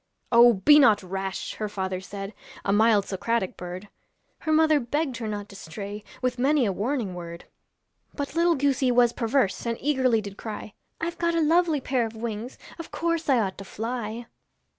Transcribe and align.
'Oh! 0.31 0.53
be 0.53 0.79
not 0.79 1.03
rash,' 1.03 1.53
her 1.53 1.69
father 1.69 2.01
said, 2.01 2.33
A 2.65 2.73
mild 2.73 3.05
Socratic 3.05 3.55
bird; 3.55 3.87
Her 4.39 4.51
mother 4.51 4.79
begged 4.79 5.17
her 5.17 5.27
not 5.27 5.47
to 5.49 5.55
stray 5.55 6.03
With 6.23 6.39
many 6.39 6.65
a 6.65 6.71
warning 6.71 7.13
word. 7.13 7.45
But 8.15 8.33
little 8.33 8.55
goosey 8.55 8.89
was 8.89 9.13
perverse, 9.13 9.63
And 9.67 9.77
eagerly 9.79 10.19
did 10.19 10.37
cry, 10.37 10.73
I've 10.99 11.19
got 11.19 11.35
a 11.35 11.39
lovely 11.39 11.81
pair 11.81 12.07
of 12.07 12.15
wings, 12.15 12.57
Of 12.79 12.89
course 12.89 13.29
I 13.29 13.37
ought 13.41 13.59
to 13.59 13.63
fly.' 13.63 14.25